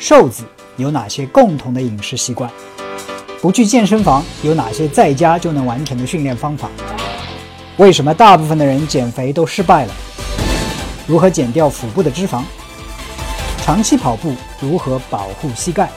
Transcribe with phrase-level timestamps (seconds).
[0.00, 0.44] 瘦子
[0.78, 2.50] 有哪些共同的饮食习惯？
[3.42, 6.70] 不去健身房有哪些在家就能完成的训练方法？
[7.76, 9.92] 为什么大部分的人减肥都失败了？
[11.06, 12.42] 如何减掉腹部的脂肪？
[13.60, 15.90] 长期跑步如何保护膝盖？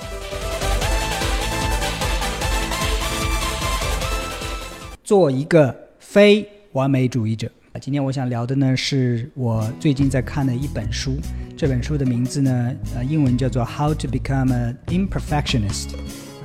[5.01, 7.49] 做一个非完美主义者。
[7.81, 11.17] 今天我想聊的呢，是我最近在看的一本书。
[11.57, 15.87] 这本书的名字呢，呃，英文叫做《How to Become an Imperfectionist》，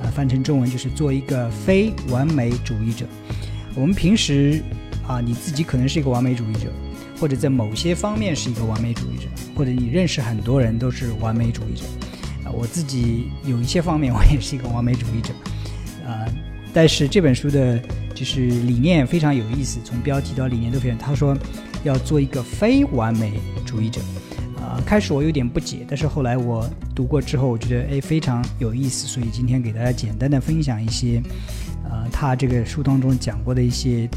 [0.01, 3.05] 呃，翻成中文就是做一个非完美主义者。
[3.75, 4.63] 我们平时
[5.07, 6.71] 啊，你自己可能是一个完美主义者，
[7.19, 11.85] 或者在某些方面是一个完美主义者，或者你认识很多人都是完美主义者。
[12.43, 15.31] 啊，我自己有一些方面我也是一个完美主义者，
[16.07, 16.25] 啊，
[16.73, 17.79] 但是这本书的。
[18.13, 20.97] 就是理念非常有意思，从标题到理念都非常。
[20.97, 21.37] 他说
[21.83, 23.33] 要做一个非完美
[23.65, 24.01] 主义者，
[24.59, 31.21] 啊，开始我有点不解，但是后来我读过之后，我觉得哎非常有意思，所以今天给大家简单的分享一些，
[31.89, 34.09] 呃，他这个书当中讲过的一些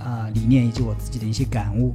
[0.00, 1.94] 啊理念以及我自己的一些感悟。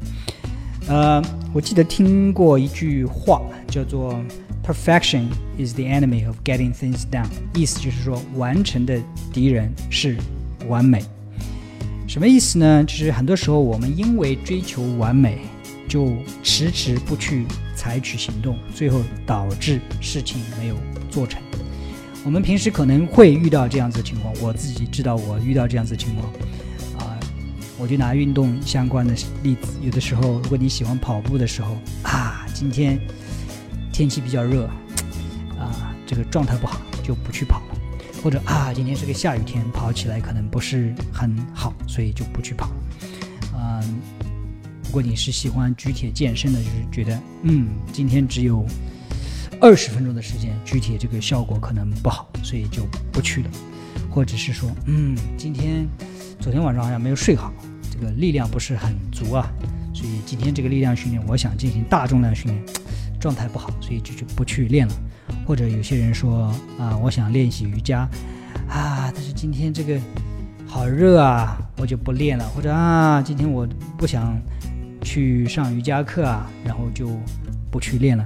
[0.87, 1.21] 呃，
[1.53, 4.17] 我记得听过一句话叫做
[4.65, 5.25] “Perfection
[5.57, 8.97] is the enemy of getting things done”，意思就是说完成的
[9.33, 10.15] 敌人是
[10.67, 11.03] 完美。
[12.07, 12.83] 什么意思呢？
[12.85, 15.39] 就是很多时候我们因为追求完美，
[15.87, 20.75] 就迟迟不去采取行动，最后导致事情没有
[21.09, 21.41] 做成。
[22.23, 26.31] 我们平时可能会遇到这样子的情况，我自己知道我遇到这样子的情况。
[26.97, 27.19] 啊，
[27.77, 32.99] 我就拿运动相关的例子，有的时候如果你喜欢跑步的时候啊，今天
[33.93, 34.65] 天气比较热，
[35.59, 37.61] 啊，这个状态不好，就不去跑。
[38.23, 42.69] 或者啊，今天是个下雨天，跑起来可能不是很好，所以就不去跑。
[43.53, 43.99] 嗯，
[44.85, 48.65] 如果你是喜欢举铁健身的，就是觉得嗯，今天只有
[49.61, 53.49] 二十分钟的时间，举铁这个效果可能不好，所以就不去了。
[54.09, 55.87] 或者是说，嗯，今天
[56.39, 57.53] 昨天晚上好像没有睡好，
[57.91, 59.47] 这个力量不是很足啊，
[59.93, 62.63] 所以今天这个力量训练，我想进行大重量训练，
[63.19, 64.93] 状态不好，所以就就不去练了。
[65.45, 68.07] 或者有些人说啊，我想练习瑜伽，
[68.69, 69.99] 啊，但是今天这个
[70.65, 72.45] 好热啊，我就不练了。
[72.49, 73.67] 或者啊，今天我
[73.97, 74.37] 不想
[75.01, 77.09] 去上瑜伽课啊，然后就
[77.71, 78.25] 不去练了。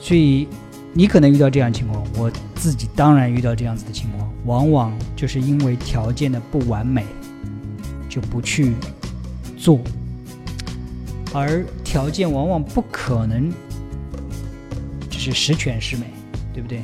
[0.00, 0.48] 所以
[0.92, 7.04] 你可能遇到这样情况，我自己当然遇到这样子的情况，往往就是因为条件的不完美，
[8.08, 8.74] 就不去
[9.56, 9.78] 做，
[11.32, 13.52] 而条件往往不可能。
[15.20, 16.06] 是十全十美，
[16.50, 16.80] 对不对？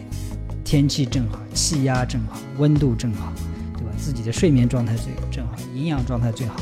[0.63, 3.33] 天气正好，气压正好，温度正好，
[3.73, 3.91] 对吧？
[3.97, 6.57] 自己的睡眠状态最正好，营养状态最好，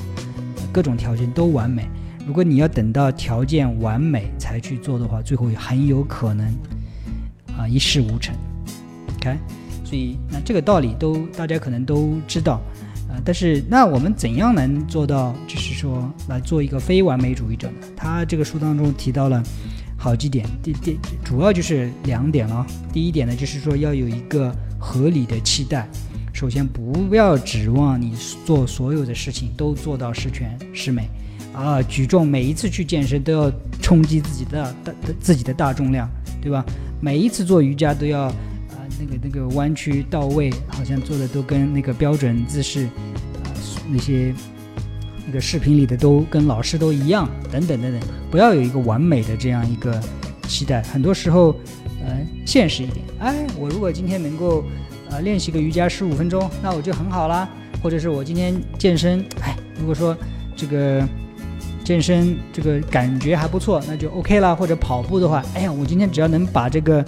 [0.72, 1.88] 各种条件都完美。
[2.24, 6.46] 如果你要等到条件完美才去做的话，最后很有可能
[7.58, 8.32] 啊一事无成。
[9.16, 9.36] OK，
[9.84, 12.60] 所以那这个道理都大家可能都知道
[13.08, 13.18] 啊。
[13.24, 17.88] 但是那我们怎样能做到，就是说来做一个非完美主义者呢？
[17.96, 19.42] 他这个书当中提到了。
[20.04, 22.66] 好几点，第第主要就是两点了。
[22.92, 25.88] 第一点呢，就是说要有一个合理的期待。
[26.30, 28.14] 首先，不要指望你
[28.44, 31.08] 做所有的事情都做到十全十美
[31.54, 31.80] 啊！
[31.80, 33.50] 举重每一次去健身都要
[33.80, 36.06] 冲击自己的大自己的大重量，
[36.42, 36.62] 对吧？
[37.00, 38.34] 每一次做瑜伽都要啊
[39.00, 42.84] 那个那个弯曲到位，好像做的都跟那个标准姿势
[43.42, 43.48] 啊
[43.90, 44.34] 那些。
[45.26, 49.98] 那个视频里的都跟老师都一样，等等等等，不要有一个完美的这样一个
[50.46, 50.82] 期待。
[50.82, 51.56] 很多时候，
[52.04, 54.62] 呃，现实一点，哎，我如果今天能够，
[55.10, 57.48] 呃，练习个瑜伽十五分钟，那我就很好啦。
[57.82, 60.16] 或者是我今天健身，哎，如果说
[60.54, 61.02] 这个
[61.84, 64.54] 健身这个感觉还不错，那就 OK 啦。
[64.54, 67.04] 或者跑步的话，哎呀，我今天只要能把这个，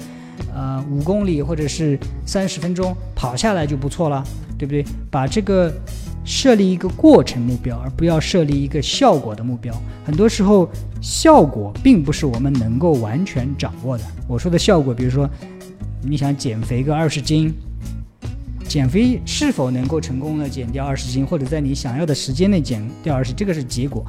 [0.54, 4.24] 呃，五公里或者是三十分钟跑下来就不错了，
[4.58, 4.82] 对不对？
[5.10, 5.70] 把这个。
[6.26, 9.72] 设立一个过程目标，而不要设立一个效果的目标。
[10.04, 10.68] 很多时候，
[11.00, 14.04] 效果并不是我们能够完全掌握的。
[14.28, 15.30] 我说的效果，比如说，
[16.02, 17.54] 你想减肥个二十斤，
[18.66, 24.04] 减肥是否能够成功的减掉二十斤，或者在你想要的时间内减掉二十，这个是结果，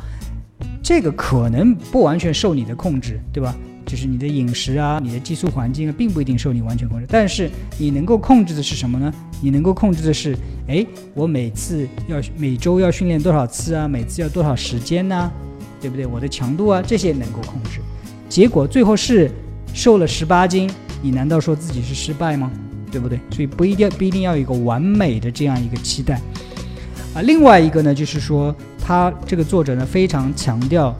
[0.81, 3.55] 这个可能不完全受你的控制，对吧？
[3.87, 7.05] 就是你的饮食啊，你的寄宿环境啊，并不一定受你完全控制。
[7.09, 7.49] 但是
[7.79, 9.11] 你能够控制的是什么呢？
[9.41, 10.37] 你能够控制的是，
[10.67, 13.87] 哎，我每次要每周要训练多少次啊？
[13.87, 15.31] 每次要多少时间呢？
[15.79, 16.05] 对不对？
[16.05, 17.79] 我的强度啊，这些能够控制。
[18.27, 19.31] 结果最后是
[19.73, 20.69] 瘦了十八斤，
[21.01, 22.51] 你难道说自己是失败吗？
[22.91, 23.17] 对不对？
[23.31, 26.19] 所以不一定不一定要有一个完美的这样一个期待
[27.13, 27.21] 啊。
[27.21, 28.53] 另外一个呢，就是说
[28.83, 30.93] 他这个作者呢非常强调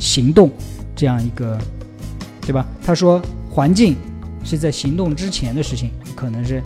[0.00, 0.50] 行动
[0.96, 1.56] 这样一个。
[2.42, 2.66] 对吧？
[2.84, 3.96] 他说，环境
[4.44, 6.62] 是在行动之前的事情，可能是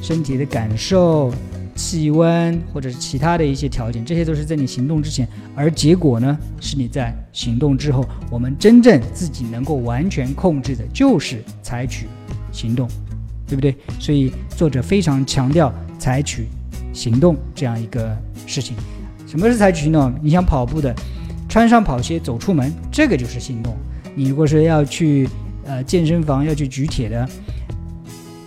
[0.00, 1.32] 身体的感受、
[1.74, 8.06] 气温或者是其他的一些条件，这些都是在你行动之前，而结果呢，是你在行动之后。
[8.30, 12.06] 我们真正自己能够完全控制的，就是采取
[12.52, 12.88] 行动，
[13.46, 13.76] 对不对？
[13.98, 16.46] 所以作者非常强调采取
[16.92, 18.76] 行动这样一个事情。
[19.26, 20.14] 什么是采取行动？
[20.22, 20.94] 你想跑步的，
[21.48, 23.76] 穿上跑鞋走出门，这个就是行动。
[24.16, 25.28] 你如果是要去
[25.64, 27.28] 呃健身房要去举铁的，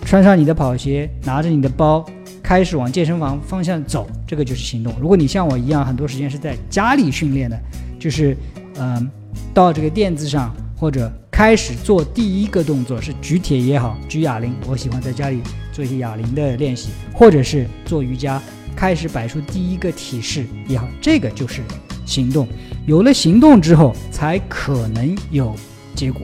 [0.04, 2.06] 穿上你的跑鞋，拿着你的包，
[2.44, 4.94] 开始往健身房方向走，这个就是行动。
[5.00, 7.57] 如果你像我一样，很多时间是在家里训练的，
[7.98, 8.36] 就是
[8.77, 9.10] 嗯。
[9.54, 15.39] 到这个垫子上，或者开始做第一个动作是举铁也好，举哑铃，我喜欢在家里
[15.71, 18.42] 做一些哑铃的练习，或者是做瑜伽，
[18.75, 21.62] 开始摆出第一个体式也好，这个就是
[22.09, 22.47] 行动。
[22.88, 25.56] 有了行动之后，才可能有
[25.94, 26.21] 结果，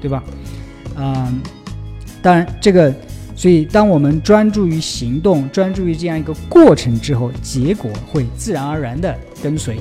[0.00, 0.24] 对吧？
[0.96, 1.40] 嗯，
[2.22, 2.92] 当然这个，
[3.36, 9.76] 所以当我们专注于行动，专注于这样一个过程之后，结果会自然而然的跟随。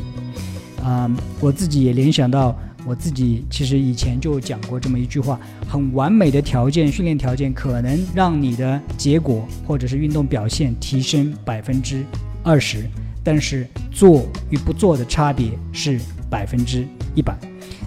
[0.83, 1.09] 啊，
[1.39, 2.55] 我自己也联想到。
[2.87, 12.05] 我自己其实以前就讲过这么一句话：很完美的条件，训练条件可能让你的结果或者是运动表现提升百分之
[12.43, 12.87] 二十，
[13.25, 15.99] 但是做与不做的差别是
[16.29, 17.35] 百分之一百。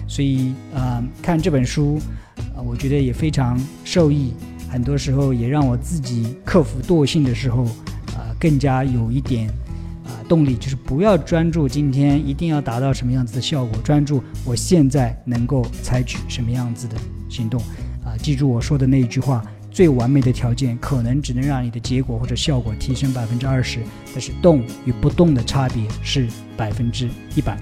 [0.07, 1.97] 所以啊，看这本书
[2.55, 4.33] 啊，我觉得也非常受益。
[4.69, 7.63] 很多时候也让我自己克服惰性的时候
[8.13, 9.47] 啊，更加有一点
[10.05, 10.11] 啊。
[10.27, 16.95] 动力就是不要专注今天一定要达到什么样子的效果，专注我现在能够采取什么样子的
[17.29, 17.59] 行动。
[18.03, 23.79] 啊，记住我说的那一句话：最完美的条件可能只能让你的结果或者效果提升百分之二十，
[24.13, 26.27] 但是动与不动的差别是
[26.57, 27.57] 百分之一百。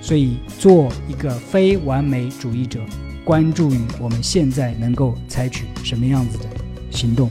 [0.00, 2.80] 所以，做一个非完美主义者，
[3.24, 6.44] 关注于我们现在能够采取什么样子的
[6.90, 7.30] 行动。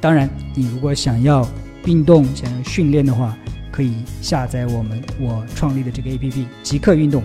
[0.00, 1.46] 当然，你如果想要
[1.84, 3.36] 运动、想要训练的话，
[3.70, 3.92] 可以
[4.22, 7.22] 下载我们我创立的这个 A P P 即刻运动，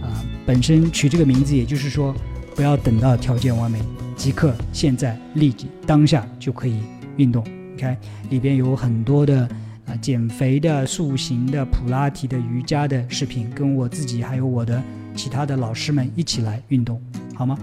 [0.00, 2.14] 啊，本身取这个名字，也就是说，
[2.54, 3.80] 不要等到条件完美，
[4.20, 6.82] 即刻现在立即当下就可以
[7.16, 7.42] 运动。
[7.74, 7.96] 你看
[8.28, 9.48] 里边有很多的
[9.86, 14.82] 啊减肥的、塑形的、普拉提的、瑜伽的视频，跟我自己还有我的
[15.14, 17.00] 其他的老师们一起来运动，
[17.34, 17.58] 好吗？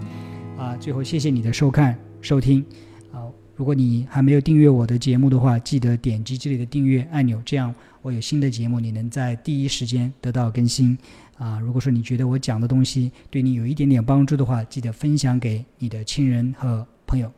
[0.58, 2.66] 啊，最后谢谢你的收看收听。
[3.12, 3.22] 啊
[3.56, 7.72] 如果你还没有订阅我的节目的话，记得点击这里的订阅按钮，这样
[8.08, 10.98] 我有新的节目，你能在第一时间得到更新。
[11.38, 17.30] 啊，如果说你觉得我讲的东西对你有一点点帮助的话，记得分享给你的亲人和朋友。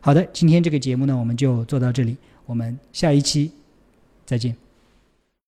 [0.00, 3.50] 好的，今天这个节目呢，我们就做到这里，我们下一期
[4.26, 4.63] 再见。